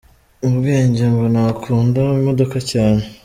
[0.41, 3.03] Ku bwe ngo nta kunda imodoka cyane.